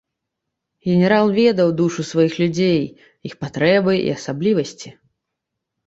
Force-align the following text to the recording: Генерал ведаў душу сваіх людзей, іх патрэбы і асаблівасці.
Генерал 0.87 1.25
ведаў 1.41 1.69
душу 1.83 2.01
сваіх 2.13 2.33
людзей, 2.47 2.81
іх 3.33 3.39
патрэбы 3.45 3.93
і 4.03 4.05
асаблівасці. 4.19 4.89